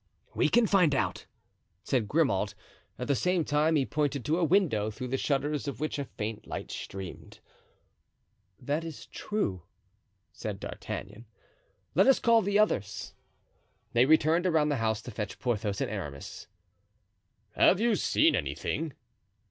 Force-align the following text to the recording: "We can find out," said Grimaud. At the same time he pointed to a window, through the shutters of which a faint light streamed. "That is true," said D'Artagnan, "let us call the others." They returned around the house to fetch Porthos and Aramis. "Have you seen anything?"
"We 0.33 0.49
can 0.49 0.65
find 0.65 0.95
out," 0.95 1.27
said 1.83 2.07
Grimaud. 2.07 2.55
At 2.97 3.07
the 3.07 3.13
same 3.13 3.45
time 3.45 3.75
he 3.75 3.85
pointed 3.85 4.25
to 4.25 4.39
a 4.39 4.43
window, 4.43 4.89
through 4.89 5.09
the 5.09 5.15
shutters 5.19 5.67
of 5.67 5.79
which 5.79 5.99
a 5.99 6.05
faint 6.05 6.47
light 6.47 6.71
streamed. 6.71 7.39
"That 8.59 8.83
is 8.83 9.05
true," 9.05 9.61
said 10.31 10.59
D'Artagnan, 10.59 11.27
"let 11.93 12.07
us 12.07 12.17
call 12.17 12.41
the 12.41 12.57
others." 12.57 13.13
They 13.93 14.07
returned 14.07 14.47
around 14.47 14.69
the 14.69 14.77
house 14.77 15.03
to 15.03 15.11
fetch 15.11 15.37
Porthos 15.37 15.81
and 15.81 15.91
Aramis. 15.91 16.47
"Have 17.51 17.79
you 17.79 17.95
seen 17.95 18.35
anything?" 18.35 18.93